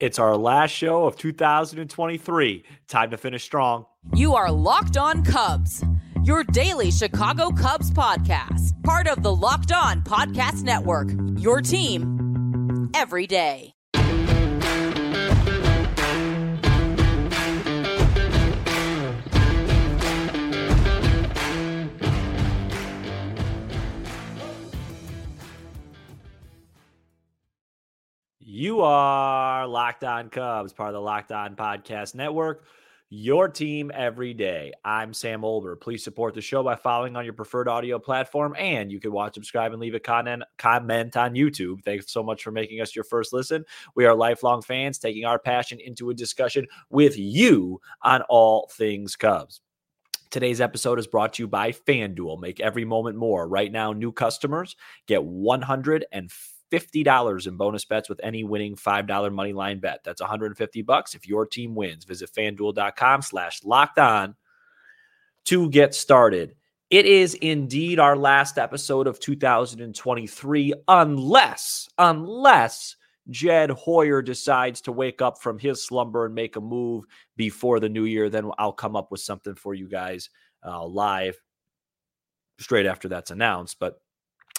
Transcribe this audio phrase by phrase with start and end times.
[0.00, 2.64] It's our last show of 2023.
[2.86, 3.86] Time to finish strong.
[4.14, 5.82] You are Locked On Cubs,
[6.22, 11.08] your daily Chicago Cubs podcast, part of the Locked On Podcast Network.
[11.36, 13.72] Your team every day.
[28.50, 32.64] You are Locked On Cubs, part of the Locked On Podcast Network.
[33.10, 34.72] Your team every day.
[34.82, 35.78] I'm Sam Olber.
[35.78, 39.34] Please support the show by following on your preferred audio platform, and you can watch,
[39.34, 41.84] subscribe, and leave a comment comment on YouTube.
[41.84, 43.66] Thanks so much for making us your first listen.
[43.94, 49.14] We are lifelong fans, taking our passion into a discussion with you on all things
[49.14, 49.60] Cubs.
[50.30, 52.40] Today's episode is brought to you by FanDuel.
[52.40, 53.46] Make every moment more.
[53.46, 54.74] Right now, new customers
[55.06, 60.00] get 150 $50 in bonus bets with any winning $5 money line bet.
[60.04, 62.04] That's 150 bucks if your team wins.
[62.04, 64.34] Visit fanduel.com slash locked on
[65.46, 66.54] to get started.
[66.90, 72.96] It is indeed our last episode of 2023, unless, unless
[73.30, 77.04] Jed Hoyer decides to wake up from his slumber and make a move
[77.36, 78.30] before the new year.
[78.30, 80.30] Then I'll come up with something for you guys
[80.66, 81.38] uh, live
[82.58, 83.76] straight after that's announced.
[83.78, 84.00] But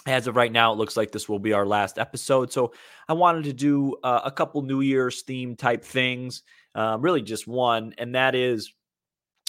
[0.06, 2.52] as of right now, it looks like this will be our last episode.
[2.52, 2.72] So
[3.08, 6.42] I wanted to do uh, a couple New Year's theme type things,
[6.74, 8.72] uh, really just one, and that is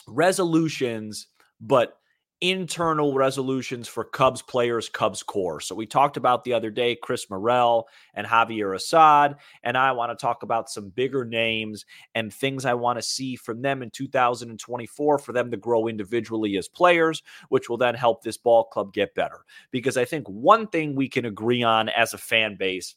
[0.08, 1.28] resolutions,
[1.60, 1.98] but
[2.42, 5.62] internal resolutions for Cubs players, Cubs core.
[5.62, 10.12] So we talked about the other day Chris Morel and Javier Assad, and I want
[10.12, 13.92] to talk about some bigger names and things I want to see from them in
[13.92, 18.92] 2024 for them to grow individually as players, which will then help this ball club
[18.92, 19.46] get better.
[19.70, 22.96] Because I think one thing we can agree on as a fan base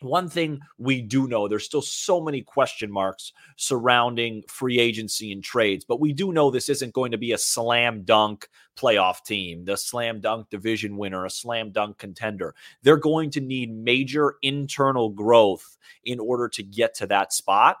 [0.00, 5.44] one thing we do know there's still so many question marks surrounding free agency and
[5.44, 9.64] trades, but we do know this isn't going to be a slam dunk playoff team,
[9.64, 12.54] the slam dunk division winner, a slam dunk contender.
[12.82, 17.76] They're going to need major internal growth in order to get to that spot.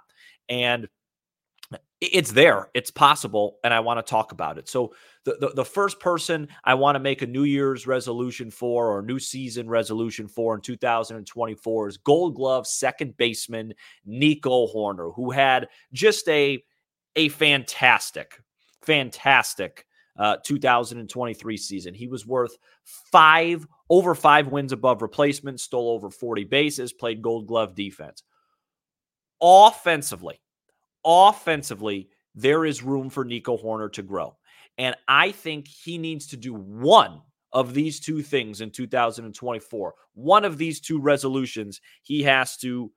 [0.48, 0.88] And
[2.00, 4.68] it's there, it's possible, and I want to talk about it.
[4.68, 4.94] So,
[5.24, 9.02] the, the, the first person I want to make a New Year's resolution for or
[9.02, 15.68] new season resolution for in 2024 is Gold Glove second baseman Nico Hoerner, who had
[15.92, 16.62] just a
[17.16, 18.40] a fantastic,
[18.82, 19.84] fantastic
[20.18, 21.94] uh, 2023 season.
[21.94, 27.46] He was worth five over five wins above replacement, stole over 40 bases, played Gold
[27.46, 28.22] Glove defense.
[29.42, 30.40] Offensively,
[31.04, 34.36] offensively, there is room for Nico Hoerner to grow.
[34.78, 37.20] And I think he needs to do one
[37.52, 39.94] of these two things in 2024.
[40.14, 42.90] One of these two resolutions he has to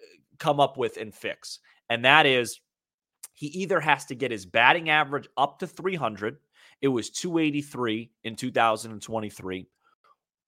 [0.00, 0.04] uh,
[0.38, 1.58] come up with and fix.
[1.90, 2.60] And that is
[3.34, 6.38] he either has to get his batting average up to 300.
[6.80, 9.66] It was 283 in 2023.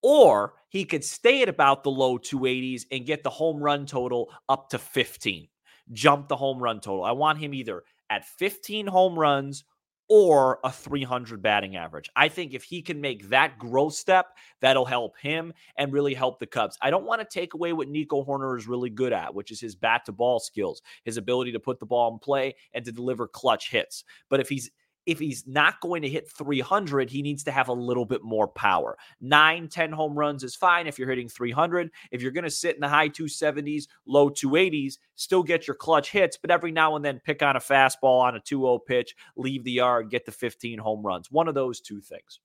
[0.00, 4.32] Or he could stay at about the low 280s and get the home run total
[4.48, 5.48] up to 15
[5.92, 7.04] jump the home run total.
[7.04, 9.64] I want him either at 15 home runs
[10.08, 12.08] or a 300 batting average.
[12.16, 14.26] I think if he can make that growth step,
[14.60, 16.78] that'll help him and really help the Cubs.
[16.80, 19.60] I don't want to take away what Nico Hoerner is really good at, which is
[19.60, 22.92] his bat to ball skills, his ability to put the ball in play and to
[22.92, 24.04] deliver clutch hits.
[24.30, 24.70] But if he's
[25.08, 28.46] if he's not going to hit 300, he needs to have a little bit more
[28.46, 28.98] power.
[29.22, 31.90] Nine, 10 home runs is fine if you're hitting 300.
[32.10, 36.10] If you're going to sit in the high 270s, low 280s, still get your clutch
[36.10, 39.16] hits, but every now and then pick on a fastball on a 2 0 pitch,
[39.34, 41.30] leave the yard, get the 15 home runs.
[41.30, 42.40] One of those two things.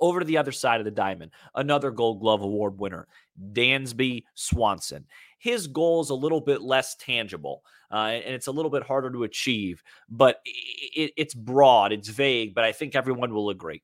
[0.00, 3.08] Over to the other side of the diamond, another Gold Glove Award winner,
[3.52, 5.06] Dansby Swanson.
[5.38, 9.10] His goal is a little bit less tangible uh, and it's a little bit harder
[9.10, 13.82] to achieve, but it, it's broad, it's vague, but I think everyone will agree.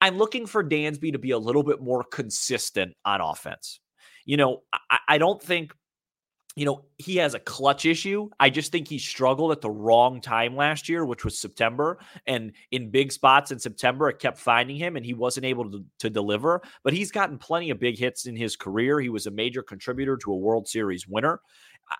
[0.00, 3.80] I'm looking for Dansby to be a little bit more consistent on offense.
[4.26, 5.72] You know, I, I don't think
[6.56, 8.30] you know, he has a clutch issue.
[8.38, 11.98] I just think he struggled at the wrong time last year, which was September.
[12.26, 15.84] And in big spots in September, it kept finding him and he wasn't able to,
[15.98, 16.62] to deliver.
[16.84, 19.00] But he's gotten plenty of big hits in his career.
[19.00, 21.40] He was a major contributor to a World Series winner.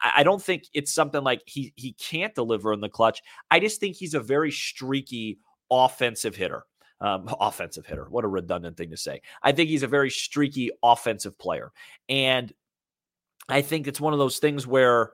[0.03, 3.21] I, don't think it's something like he he can't deliver in the clutch.
[3.51, 5.39] I just think he's a very streaky
[5.71, 6.65] offensive hitter.
[7.01, 8.07] Um, offensive hitter.
[8.09, 9.21] What a redundant thing to say.
[9.43, 11.73] I think he's a very streaky offensive player.
[12.09, 12.53] And
[13.49, 15.13] I think it's one of those things where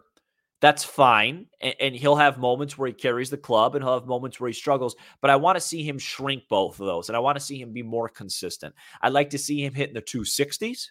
[0.61, 1.47] that's fine.
[1.61, 4.49] And, and, he'll have moments where he carries the club and he'll have moments where
[4.49, 4.95] he struggles.
[5.21, 7.09] But I want to see him shrink both of those.
[7.09, 8.75] And I want to see him be more consistent.
[9.01, 10.89] I'd like to see him hitting the 260s.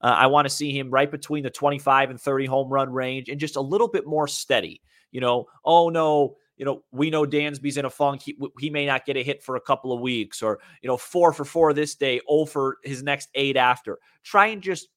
[0.00, 3.28] Uh, I want to see him right between the 25 and 30 home run range
[3.28, 4.80] and just a little bit more steady.
[5.12, 8.22] You know, oh no, you know, we know Dansby's in a funk.
[8.22, 10.96] He, he may not get a hit for a couple of weeks, or, you know,
[10.96, 13.98] four for four this day, oh for his next eight after.
[14.22, 14.88] Try and just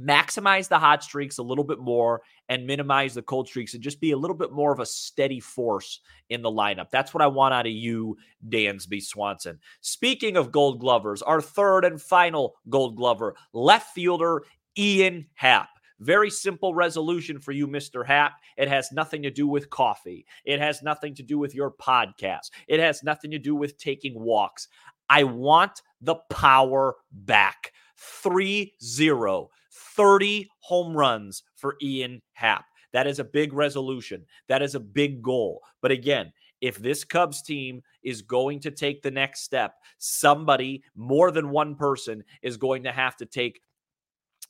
[0.00, 4.00] maximize the hot streaks a little bit more and minimize the cold streaks and just
[4.00, 6.00] be a little bit more of a steady force
[6.30, 6.90] in the lineup.
[6.90, 8.16] That's what I want out of you,
[8.48, 9.58] Dansby Swanson.
[9.80, 14.44] Speaking of gold glovers, our third and final gold glover, left fielder
[14.76, 15.68] Ian Happ.
[16.00, 18.04] Very simple resolution for you, Mr.
[18.04, 18.32] Happ.
[18.56, 20.26] It has nothing to do with coffee.
[20.44, 22.50] It has nothing to do with your podcast.
[22.66, 24.66] It has nothing to do with taking walks.
[25.08, 27.72] I want the power back.
[27.98, 29.50] 3 0.
[29.96, 32.64] 30 home runs for Ian Happ.
[32.92, 34.24] That is a big resolution.
[34.48, 35.62] That is a big goal.
[35.80, 41.30] But again, if this Cubs team is going to take the next step, somebody, more
[41.30, 43.60] than one person, is going to have to take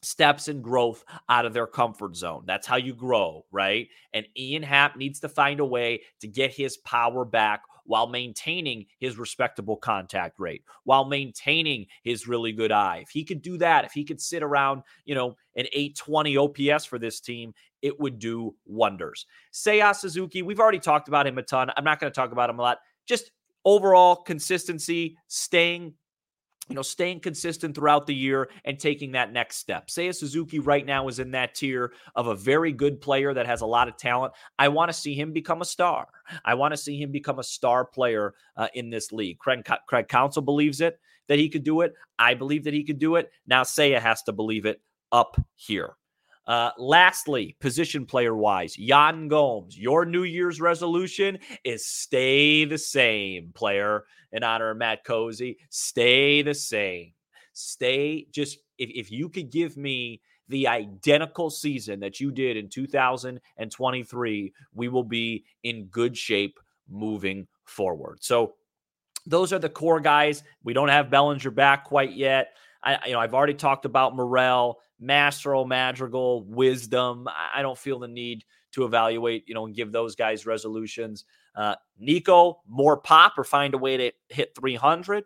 [0.02, 2.42] steps and growth out of their comfort zone.
[2.44, 3.88] That's how you grow, right?
[4.12, 8.86] And Ian Happ needs to find a way to get his power back while maintaining
[8.98, 13.00] his respectable contact rate, while maintaining his really good eye.
[13.02, 16.84] If he could do that, if he could sit around, you know, an 820 OPS
[16.84, 19.26] for this team, it would do wonders.
[19.52, 21.70] Seiya Suzuki, we've already talked about him a ton.
[21.76, 22.78] I'm not going to talk about him a lot.
[23.06, 23.32] Just
[23.64, 25.94] overall consistency, staying
[26.72, 29.88] you know, staying consistent throughout the year and taking that next step.
[29.88, 33.60] Seiya Suzuki right now is in that tier of a very good player that has
[33.60, 34.32] a lot of talent.
[34.58, 36.08] I want to see him become a star.
[36.46, 39.38] I want to see him become a star player uh, in this league.
[39.38, 40.98] Craig, Craig Counsell believes it
[41.28, 41.92] that he could do it.
[42.18, 43.30] I believe that he could do it.
[43.46, 44.80] Now Seiya has to believe it
[45.12, 45.96] up here.
[46.46, 53.52] Uh, lastly, position player wise, Yan Gomes, your New Year's resolution is stay the same,
[53.54, 55.58] player, in honor of Matt Cozy.
[55.70, 57.12] Stay the same.
[57.52, 62.68] Stay just, if, if you could give me the identical season that you did in
[62.68, 68.18] 2023, we will be in good shape moving forward.
[68.20, 68.54] So,
[69.24, 70.42] those are the core guys.
[70.64, 72.56] We don't have Bellinger back quite yet.
[72.82, 74.80] I, you know, I've already talked about Morel.
[75.02, 77.28] Mastro, Madrigal, Wisdom.
[77.54, 81.24] I don't feel the need to evaluate, you know, and give those guys resolutions.
[81.54, 85.24] Uh, Nico, more pop or find a way to hit 300.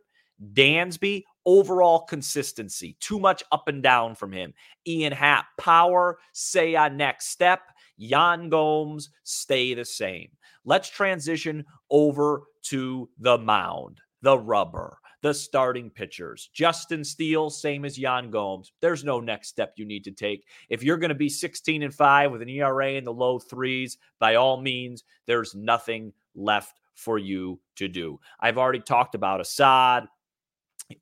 [0.55, 2.96] Dansby, overall consistency.
[3.00, 4.52] Too much up and down from him.
[4.87, 6.19] Ian Happ, power.
[6.34, 7.61] Seiya next step.
[7.99, 10.31] Yan Gomes, stay the same.
[10.64, 16.50] Let's transition over to the mound, the rubber the starting pitchers.
[16.52, 18.72] Justin Steele, same as Yan Gomes.
[18.80, 20.46] There's no next step you need to take.
[20.68, 23.98] If you're going to be 16 and 5 with an ERA in the low threes,
[24.18, 28.20] by all means, there's nothing left for you to do.
[28.40, 30.06] I've already talked about Assad.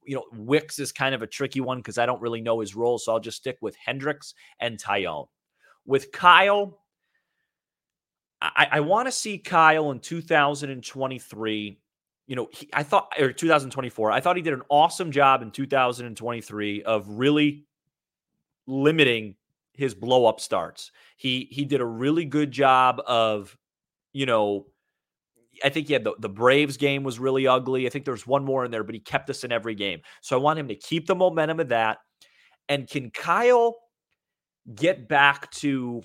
[0.07, 2.75] You know, Wicks is kind of a tricky one because I don't really know his
[2.75, 2.99] role.
[2.99, 5.27] So I'll just stick with Hendricks and Taillon.
[5.87, 6.81] With Kyle,
[8.41, 11.79] I, I want to see Kyle in 2023
[12.27, 15.51] you know, he, I thought, or 2024, I thought he did an awesome job in
[15.51, 17.67] 2023 of really
[18.67, 19.37] limiting
[19.75, 20.91] his blow up starts.
[21.17, 23.57] He he did a really good job of,
[24.13, 24.67] you know,
[25.63, 27.87] I think he had the, the Braves game was really ugly.
[27.87, 30.01] I think there's one more in there, but he kept us in every game.
[30.21, 31.99] So I want him to keep the momentum of that.
[32.69, 33.77] And can Kyle
[34.75, 36.03] get back to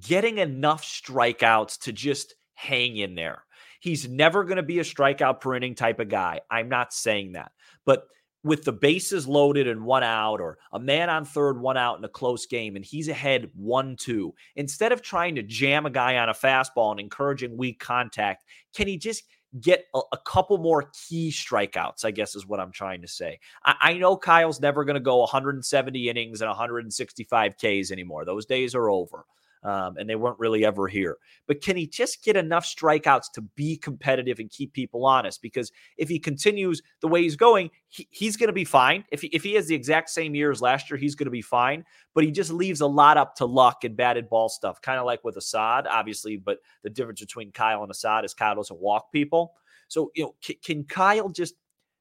[0.00, 3.44] getting enough strikeouts to just hang in there?
[3.84, 6.40] He's never going to be a strikeout per inning type of guy.
[6.50, 7.52] I'm not saying that.
[7.84, 8.06] But
[8.42, 12.04] with the bases loaded and one out, or a man on third, one out in
[12.04, 16.16] a close game, and he's ahead 1 2, instead of trying to jam a guy
[16.16, 19.24] on a fastball and encouraging weak contact, can he just
[19.60, 22.06] get a, a couple more key strikeouts?
[22.06, 23.38] I guess is what I'm trying to say.
[23.66, 28.24] I, I know Kyle's never going to go 170 innings and 165 Ks anymore.
[28.24, 29.26] Those days are over
[29.64, 31.16] um, and they weren't really ever here.
[31.46, 35.40] But can he just get enough strikeouts to be competitive and keep people honest?
[35.40, 39.04] Because if he continues the way he's going, he, he's going to be fine.
[39.10, 41.30] If he, if he has the exact same year as last year, he's going to
[41.30, 41.84] be fine.
[42.14, 45.06] But he just leaves a lot up to luck and batted ball stuff, kind of
[45.06, 46.36] like with Assad, obviously.
[46.36, 49.54] But the difference between Kyle and Assad is Kyle doesn't walk people.
[49.88, 51.54] So, you know, can, can Kyle just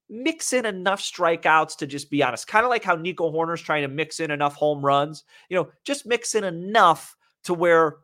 [0.10, 2.48] mix in enough strikeouts to just be honest.
[2.48, 5.24] Kind of like how Nico Hoerner's trying to mix in enough home runs.
[5.50, 7.98] You know, just mix in enough to where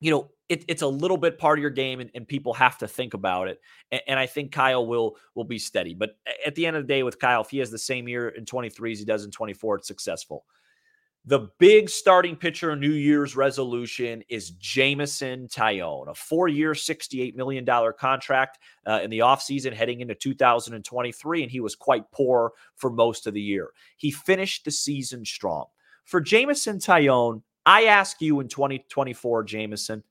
[0.00, 2.78] you know it, it's a little bit part of your game and, and people have
[2.78, 3.60] to think about it
[3.90, 6.86] and, and, i think kyle will will be steady but at the end of the
[6.86, 9.30] day with kyle if he has the same year in 23 as he does in
[9.30, 10.44] 24 it's successful
[11.24, 17.66] The big starting pitcher New Year's resolution is Jameson Taillon, a four year, $68 million
[17.98, 21.42] contract uh, in the offseason heading into 2023.
[21.42, 23.72] And he was quite poor for most of the year.
[23.98, 25.66] He finished the season strong.
[26.04, 30.02] For Jameson Taillon, I ask you in 2024, Jameson,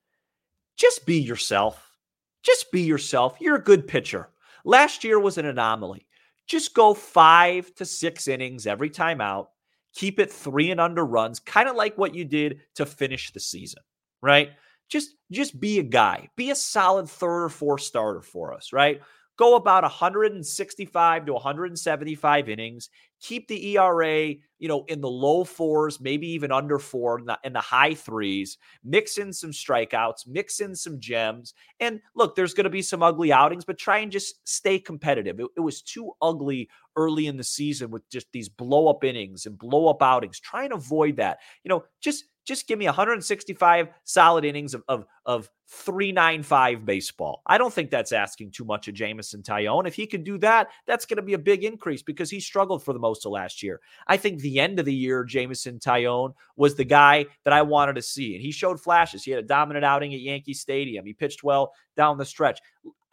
[0.78, 1.98] just be yourself.
[2.44, 3.38] Just be yourself.
[3.40, 4.30] You're a good pitcher.
[4.64, 6.06] Last year was an anomaly.
[6.46, 9.50] Just go five to six innings every time out
[9.98, 13.40] keep it three and under runs, kind of like what you did to finish the
[13.40, 13.82] season,
[14.22, 14.52] right?
[14.90, 19.02] Just just be a guy, be a solid third or fourth starter for us, right?
[19.38, 22.90] Go about 165 to 175 innings,
[23.22, 27.38] keep the ERA, you know, in the low fours, maybe even under four, in the,
[27.44, 31.54] in the high threes, mix in some strikeouts, mix in some gems.
[31.80, 35.40] And look, there's going to be some ugly outings, but try and just stay competitive.
[35.40, 39.46] It, it was too ugly early in the season with just these blow up innings
[39.46, 40.40] and blow up outings.
[40.40, 41.40] Try and avoid that.
[41.64, 47.42] You know, just just give me 165 solid innings of, of, of 395 baseball.
[47.46, 49.86] I don't think that's asking too much of Jameson Taillon.
[49.86, 52.84] If he can do that, that's going to be a big increase because he struggled
[52.84, 53.82] for the most of last year.
[54.08, 57.96] I think the end of the year, Jameson Taillon was the guy that I wanted
[57.96, 58.34] to see.
[58.34, 59.24] And he showed flashes.
[59.24, 61.06] He had a dominant outing at Yankee Stadium.
[61.06, 62.62] He pitched well down the stretch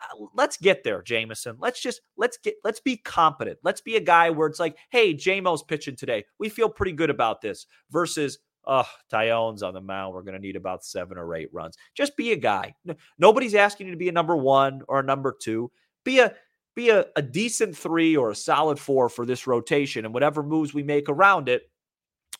[0.04, 1.56] uh, let's get there, Jameson.
[1.58, 3.58] Let's just let's get let's be competent.
[3.62, 6.24] Let's be a guy where it's like, hey, JMO's pitching today.
[6.38, 7.66] We feel pretty good about this.
[7.90, 10.14] Versus, oh, Taillon's on the mound.
[10.14, 11.76] We're going to need about seven or eight runs.
[11.94, 12.74] Just be a guy.
[13.18, 15.70] Nobody's asking you to be a number one or a number two.
[16.04, 16.34] Be a
[16.74, 20.04] be a, a decent three or a solid four for this rotation.
[20.04, 21.70] And whatever moves we make around it,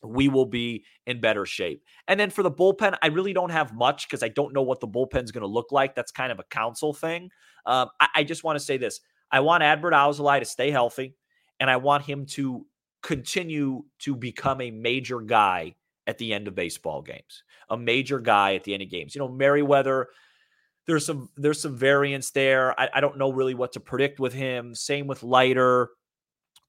[0.03, 1.85] we will be in better shape.
[2.09, 4.81] And then for the bullpen, I really don't have much because I don't know what
[4.81, 5.95] the bullpen's going to look like.
[5.95, 7.31] That's kind of a Counsell thing.
[7.65, 9.01] Um, I, I, just want to say this
[9.31, 11.15] I want Adbert Alzolay to stay healthy,
[11.59, 12.67] and I want him to
[13.03, 15.75] continue to become a major guy
[16.07, 19.15] at the end of baseball games, a major guy at the end of games.
[19.15, 20.09] You know, Merryweather.
[20.87, 22.79] There's some there's some variance there.
[22.79, 24.75] I, I don't know really what to predict with him.
[24.75, 25.89] Same with Leiter,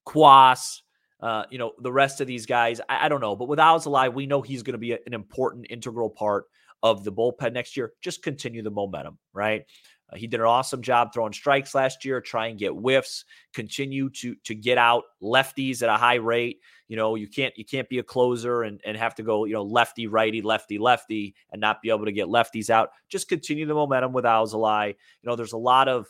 [0.08, 0.80] Cuas,
[1.20, 3.36] Uh, you know, the rest of these guys, I, I don't know.
[3.36, 6.44] But with alive we know he's going to be a, an important, integral part
[6.82, 7.92] of the bullpen next year.
[8.00, 9.64] Just continue the momentum, right?
[10.12, 12.20] Uh, he did an awesome job throwing strikes last year.
[12.20, 13.24] Try and get whiffs.
[13.52, 16.60] Continue to to get out lefties at a high rate.
[16.88, 19.54] You know, you can't you can't be a closer and and have to go you
[19.54, 22.90] know lefty righty lefty lefty and not be able to get lefties out.
[23.08, 24.88] Just continue the momentum with Alzolay.
[24.88, 26.06] You know, there's a lot of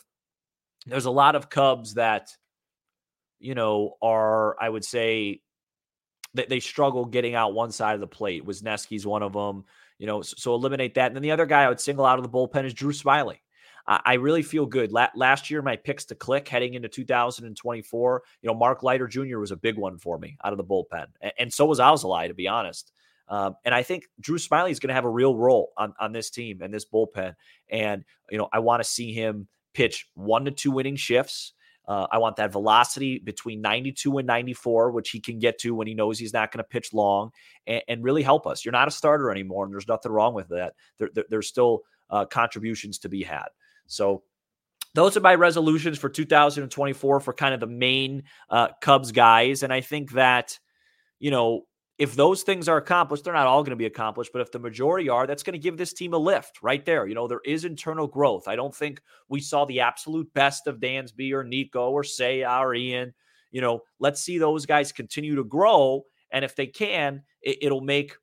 [0.85, 2.29] there's a lot of Cubs that
[3.39, 5.41] you know, are I would say
[6.33, 8.45] that they struggle getting out one side of the plate.
[8.45, 9.65] Wesneski's one of them.
[9.97, 11.07] You know, so, so, eliminate that.
[11.07, 13.37] And then the other guy I would single out of the bullpen is Drew Smyly.
[13.87, 14.91] I, really feel good.
[14.91, 18.23] La- last year, my picks to click heading into 2024.
[18.41, 19.37] You know, Mark Leiter Jr.
[19.37, 21.05] was a big one for me out of the bullpen,
[21.39, 22.91] and, so was Alzolay, to be honest.
[23.29, 26.11] Um, and I think Drew Smyly is going to have a real role on, on
[26.11, 27.35] this team and this bullpen.
[27.69, 31.53] And, you know, I want to see him pitch one to two winning shifts.
[31.87, 35.87] Uh, I want that velocity between 92 and 94, which he can get to when
[35.87, 37.31] he knows he's not going to pitch long
[37.65, 38.65] and, and, really help us.
[38.65, 40.73] You're not a starter anymore, and there's nothing wrong with that.
[40.97, 43.47] There, there, there's still uh, contributions to be had.
[43.87, 44.23] So,
[44.93, 49.61] those are my resolutions for 2024 for kind of the main uh, Cubs guys.
[49.61, 50.57] And I think that,
[51.19, 51.67] you know,
[51.97, 54.59] if those things are accomplished, they're not all going to be accomplished, but if the
[54.59, 57.07] majority are, that's going to give this team a lift right there.
[57.07, 58.47] You know, there is internal growth.
[58.47, 62.75] I don't think we saw the absolute best of Dansby or Nico or Seiya or
[62.75, 63.13] Ian.
[63.51, 66.03] You know, let's see those guys continue to grow.
[66.31, 68.15] And if they can, it, will make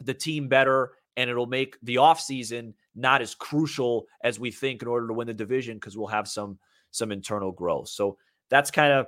[0.00, 4.88] the team better and it'll make the offseason not as crucial as we think in
[4.88, 6.58] order to win the division because we'll have some
[6.90, 7.88] some internal growth.
[7.88, 8.18] So
[8.50, 9.06] that's kind of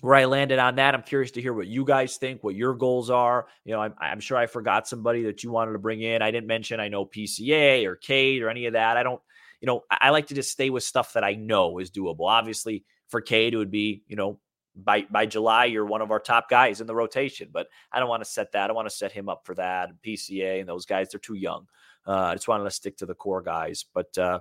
[0.00, 0.94] where I landed on that.
[0.94, 3.46] I'm curious to hear what you guys think, what your goals are.
[3.64, 6.22] You know, I'm, I'm, sure I forgot somebody that you wanted to bring in.
[6.22, 8.96] I didn't mention, I know PCA or Cade or any of that.
[8.96, 9.20] I don't,
[9.60, 12.28] you know, I, like to just stay with stuff that I know is doable.
[12.28, 14.40] Obviously, for Cade, it would be, you know,
[14.74, 17.50] by by July, you're one of our top guys in the rotation.
[17.52, 18.70] But I don't want to set that.
[18.70, 19.90] I want to set him up for that.
[20.04, 21.66] PCA and those guys, they're too young.
[22.06, 23.84] Uh, I just wanted to stick to the core guys.
[23.94, 24.40] But uh,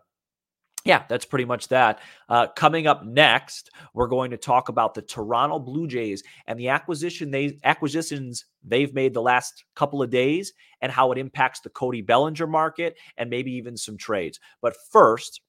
[0.84, 2.00] yeah, that's pretty much that.
[2.28, 6.70] Uh, coming up next, we're going to talk about the Toronto Blue Jays and the
[6.70, 11.70] acquisition they acquisitions they've made the last couple of days and how it impacts the
[11.70, 14.40] Cody Bellinger market and maybe even some trades.
[14.62, 15.42] But first,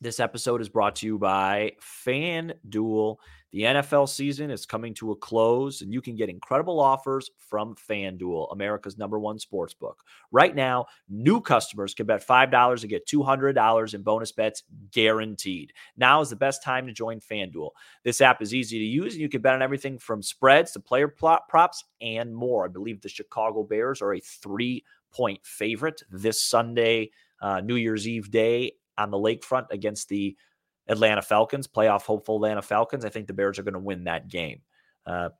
[0.00, 1.72] this episode is brought to you by
[2.06, 3.16] FanDuel
[3.54, 7.76] The NFL season is coming to a close, and you can get incredible offers from
[7.76, 10.02] FanDuel, America's number one sports book.
[10.32, 15.72] Right now, new customers can bet $5 and get $200 in bonus bets guaranteed.
[15.96, 17.70] Now is the best time to join FanDuel.
[18.02, 20.80] This app is easy to use, and you can bet on everything from spreads to
[20.80, 22.64] player props and more.
[22.64, 28.08] I believe the Chicago Bears are a three point favorite this Sunday, uh, New Year's
[28.08, 30.36] Eve day on the lakefront against the
[30.88, 33.04] Atlanta Falcons, playoff hopeful Atlanta Falcons.
[33.04, 34.60] I think the Bears are going to win that game.
[35.06, 35.30] Uh,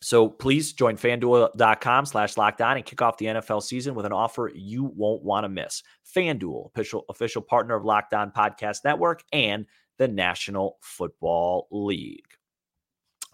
[0.00, 4.50] so please join fanduel.com slash lockdown and kick off the NFL season with an offer
[4.54, 5.82] you won't want to miss.
[6.16, 9.66] FanDuel, official, official partner of Locked On Podcast Network and
[9.98, 12.22] the National Football League.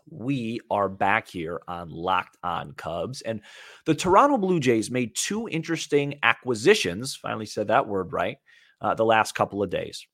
[0.08, 3.20] We are back here on Locked On Cubs.
[3.22, 3.42] And
[3.84, 8.38] the Toronto Blue Jays made two interesting acquisitions, finally said that word right,
[8.80, 10.06] uh, the last couple of days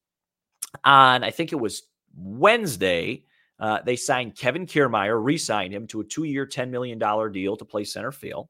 [0.84, 1.82] on, I think it was
[2.16, 3.24] Wednesday,
[3.58, 6.98] uh, they signed Kevin Kiermaier, re signed him to a two year, $10 million
[7.32, 8.48] deal to play center field.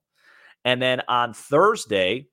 [0.64, 2.29] And then on Thursday,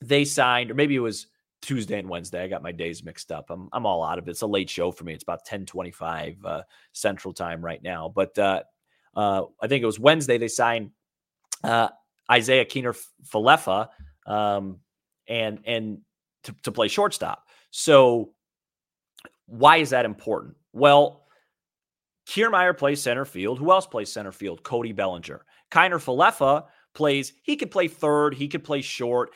[0.00, 1.26] they signed, or maybe it was
[1.60, 2.42] Tuesday and Wednesday.
[2.42, 3.50] I got my days mixed up.
[3.50, 4.30] I'm, I'm all out of it.
[4.30, 5.12] It's a late show for me.
[5.12, 8.10] It's about 1025 uh, Central Time right now.
[8.14, 8.62] But uh,
[9.14, 10.90] uh, I think it was Wednesday they signed
[11.62, 11.88] uh,
[12.34, 13.88] Isiah Kiner Falefa
[14.26, 14.78] um,
[15.28, 15.98] and, and
[16.44, 17.46] to, to play shortstop.
[17.70, 18.32] So
[19.50, 20.56] why is that important?
[20.72, 21.26] Well,
[22.26, 23.58] Kiermaier plays center field.
[23.58, 24.62] Who else plays center field?
[24.62, 25.44] Cody Bellinger.
[25.72, 29.30] Kiner Falefa plays, he could play third, he could play short.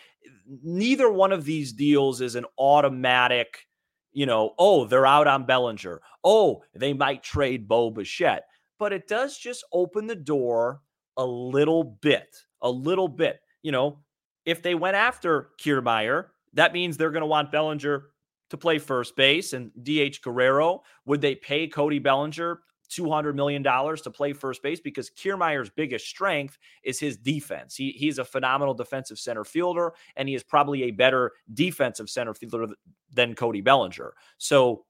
[0.63, 3.67] Neither one of these deals is an automatic,
[4.13, 6.01] you know, oh, they're out on Bellinger.
[6.23, 8.45] Oh, they might trade Bo Bichette.
[8.79, 10.81] But it does just open the door
[11.17, 13.41] a little bit, a little bit.
[13.63, 14.01] You know,
[14.45, 18.11] if they went after Kiermaier, that means they're going to want Bellinger
[18.51, 20.83] to play first base and DH Guerrero?
[21.07, 22.61] Would they pay Cody Bellinger
[22.91, 27.75] $200 million to play first base because Kiermaier's biggest strength is his defense.
[27.75, 32.35] He, he's a phenomenal defensive center fielder, and he is probably a better defensive center
[32.35, 32.67] fielder
[33.13, 34.13] than Cody Bellinger.
[34.39, 34.85] So,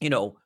[0.00, 0.36] you know,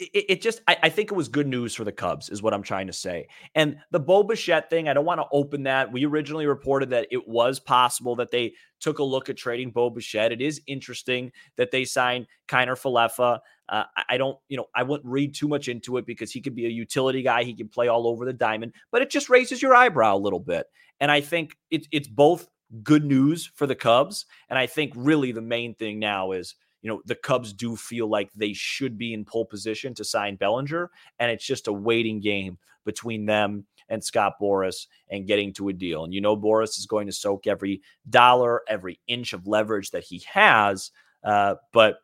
[0.00, 2.54] it, it just I, I, think it was good news for the Cubs, is what
[2.54, 3.28] I'm trying to say.
[3.54, 5.92] And the Bo Bichette thing, I don't want to open that.
[5.92, 9.90] We originally reported that it was possible that they took a look at trading Bo
[9.90, 10.32] Bichette.
[10.32, 13.40] It is interesting that they signed Kiner Falefa.
[13.68, 16.54] Uh, I don't, you know, I wouldn't read too much into it because he could
[16.54, 17.44] be a utility guy.
[17.44, 20.40] He can play all over the diamond, but it just raises your eyebrow a little
[20.40, 20.66] bit.
[20.98, 22.48] And I think it, it's both
[22.82, 24.26] good news for the Cubs.
[24.48, 28.08] And I think really the main thing now is you know, the Cubs do feel
[28.08, 30.90] like they should be in pole position to sign Bellinger.
[31.18, 35.72] And it's just a waiting game between them and Scott Boras and getting to a
[35.72, 36.04] deal.
[36.04, 40.04] And you know, Boras is going to soak every dollar, every inch of leverage that
[40.04, 40.90] he has.
[41.22, 41.98] Uh, but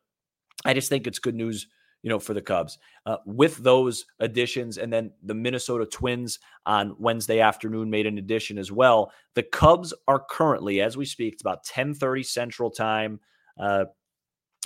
[0.65, 1.67] I just think it's good news
[2.07, 2.79] you know, for the Cubs.
[3.05, 8.59] Uh, with those additions, and then the Minnesota Twins on Wednesday afternoon made an addition
[8.59, 9.11] as well.
[9.35, 13.19] The Cubs are currently, as we speak, it's about 10:30 Central Time.
[13.59, 13.87] Uh,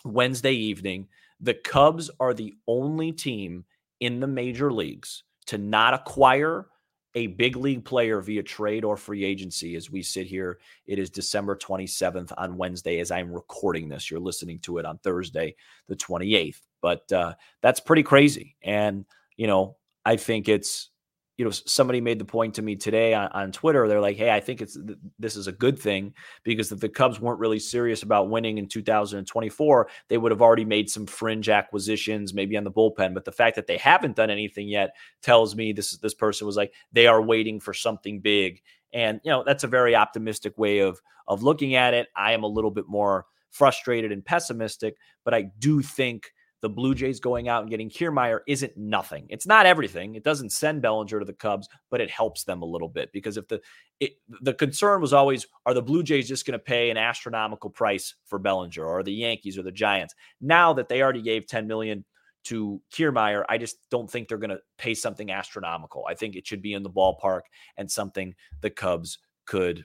[0.04, 1.08] Wednesday evening.
[1.40, 3.64] The Cubs are the only team
[4.00, 6.66] in the major leagues to not acquire
[7.14, 10.58] a big league player via trade or free agency as we sit here.
[10.86, 14.10] It is December 27th on Wednesday as I'm recording this.
[14.10, 15.56] You're listening to it on Thursday,
[15.88, 16.60] the 28th.
[16.80, 18.56] But uh, that's pretty crazy.
[18.62, 19.04] And,
[19.36, 20.90] you know, I think it's
[21.40, 23.88] you know, somebody made the point to me today on, on Twitter.
[23.88, 24.76] They're like, "Hey, I think it's
[25.18, 28.68] this is a good thing because if the Cubs weren't really serious about winning in
[28.68, 33.14] 2024, they would have already made some fringe acquisitions, maybe on the bullpen.
[33.14, 34.90] But the fact that they haven't done anything yet
[35.22, 38.60] tells me this this person was like they are waiting for something big,
[38.92, 42.08] and you know that's a very optimistic way of of looking at it.
[42.14, 46.94] I am a little bit more frustrated and pessimistic, but I do think the Blue
[46.94, 49.26] Jays going out and getting Kiermaier isn't nothing.
[49.30, 50.14] It's not everything.
[50.14, 53.36] It doesn't send Bellinger to the Cubs, but it helps them a little bit because
[53.36, 53.60] if the
[53.98, 57.70] it, the concern was always are the Blue Jays just going to pay an astronomical
[57.70, 60.14] price for Bellinger or the Yankees or the Giants?
[60.40, 62.04] Now that they already gave 10 million
[62.44, 66.04] to Kiermaier, I just don't think they're going to pay something astronomical.
[66.08, 67.42] I think it should be in the ballpark
[67.76, 69.84] and something the Cubs could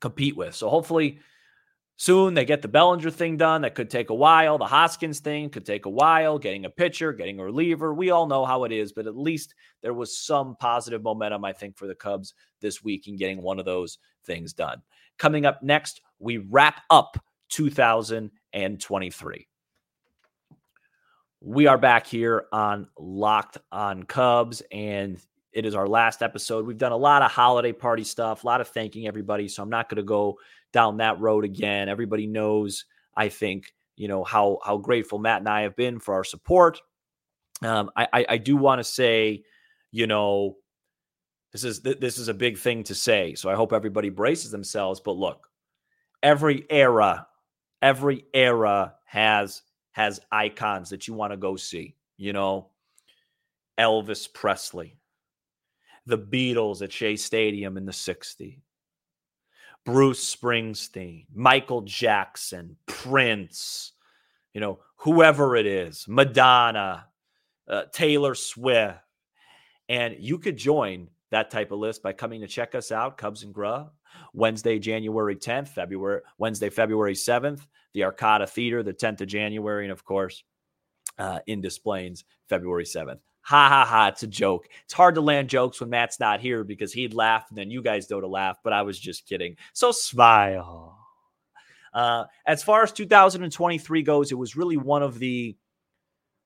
[0.00, 0.54] compete with.
[0.54, 1.18] So hopefully
[2.00, 3.60] soon they get the Bellinger thing done.
[3.60, 4.56] That could take a while.
[4.56, 6.38] The Hoskins thing could take a while.
[6.38, 7.92] Getting a pitcher, getting a reliever.
[7.92, 11.52] We all know how it is, but at least there was some positive momentum, I
[11.52, 12.32] think, for the Cubs
[12.62, 14.80] this week in getting one of those things done.
[15.18, 19.46] Coming up next, we wrap up 2023.
[21.42, 25.20] We are back here on Locked on Cubs, and
[25.52, 26.66] it is our last episode.
[26.66, 29.48] We've done a lot of holiday party stuff, a lot of thanking everybody.
[29.48, 30.38] So I'm not going to go
[30.72, 31.88] down that road again.
[31.88, 32.84] Everybody knows,
[33.16, 36.80] I think, you know, how how grateful Matt and I have been for our support.
[37.62, 39.42] Um, I, I, I do want to say,
[39.90, 40.56] you know,
[41.52, 43.34] this is this is a big thing to say.
[43.34, 45.00] So I hope everybody braces themselves.
[45.00, 45.48] But look,
[46.22, 47.26] every era,
[47.82, 51.96] every era has has icons that you want to go see.
[52.16, 52.68] You know,
[53.78, 54.96] Elvis Presley,
[56.10, 58.60] the Beatles at Shea Stadium in the 60s,
[59.84, 63.92] Bruce Springsteen, Michael Jackson, Prince,
[64.52, 67.06] you know, whoever it is, Madonna,
[67.68, 68.98] uh, Taylor Swift.
[69.88, 73.42] And you could join that type of list by coming to check us out, Cubs
[73.42, 73.92] and Grub,
[74.34, 79.92] Wednesday, January 10th, February, Wednesday, February 7th, the Arcada Theater, the 10th of January, and
[79.92, 80.44] of course,
[81.18, 83.20] uh, in Des Plaines, February 7th.
[83.42, 84.08] Ha ha ha.
[84.08, 84.68] It's a joke.
[84.84, 87.82] It's hard to land jokes when Matt's not here because he'd laugh and then you
[87.82, 89.56] guys don't laugh, but I was just kidding.
[89.72, 90.96] So smile.
[91.92, 95.56] Uh, as far as 2023 goes, it was really one of the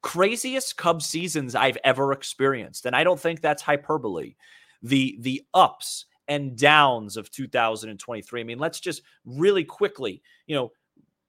[0.02, 2.86] craziest Cubs seasons I've ever experienced.
[2.86, 4.34] And I don't think that's hyperbole.
[4.82, 8.40] The the ups and downs of 2023.
[8.40, 10.72] I mean, let's just really quickly, you know,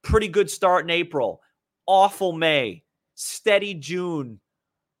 [0.02, 1.40] pretty good start in April,
[1.86, 4.40] awful May, steady June,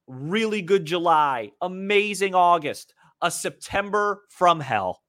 [0.06, 5.02] really good July, amazing August, a September from hell.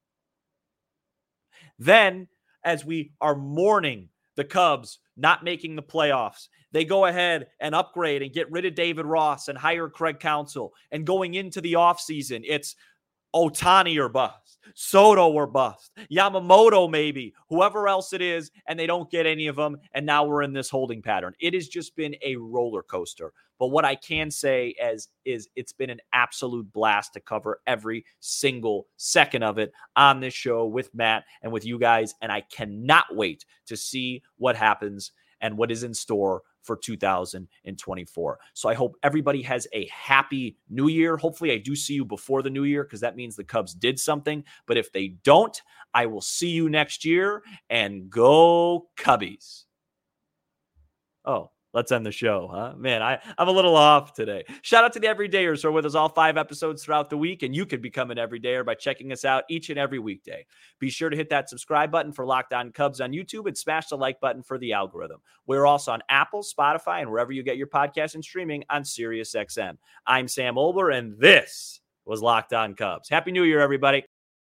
[1.79, 2.27] Then,
[2.63, 8.21] as we are mourning the Cubs not making the playoffs, they go ahead and upgrade
[8.21, 10.73] and get rid of David Ross and hire Craig Counsell.
[10.91, 12.75] And going into the offseason, it's
[13.38, 19.12] Ohtani or bust, Soto or bust, Yamamoto maybe, whoever else it is, and they don't
[19.12, 19.78] get any of them.
[19.93, 21.34] And now we're in this holding pattern.
[21.39, 23.34] It has just been a roller coaster.
[23.60, 28.06] But what I can say is, is it's been an absolute blast to cover every
[28.19, 32.15] single second of it on this show with Matt and with you guys.
[32.21, 38.39] And I cannot wait to see what happens and what is in store for 2024.
[38.53, 41.17] So I hope everybody has a happy new year.
[41.17, 43.99] Hopefully, I do see you before the new year because that means the Cubs did
[43.99, 44.43] something.
[44.67, 45.60] But if they don't,
[45.93, 49.63] I will see you next year and go Cubbies.
[51.25, 52.73] Oh, let's end the show, huh?
[52.75, 54.45] Man, I, I'm a little off today.
[54.63, 57.43] Shout out to the everydayers who are with us all five episodes throughout the week,
[57.43, 60.43] and you could become an everydayer by checking us out each and every weekday.
[60.79, 63.89] Be sure to hit that subscribe button for Locked On Cubs on YouTube and smash
[63.89, 65.19] the like button for the algorithm.
[65.45, 69.77] We're also on Apple, Spotify, and wherever you get your podcast and streaming on SiriusXM.
[70.07, 73.07] I'm Sam Olber, and this was Locked On Cubs.
[73.07, 74.03] Happy New Year, everybody.